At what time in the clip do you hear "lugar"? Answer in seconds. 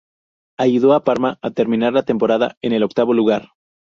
3.13-3.49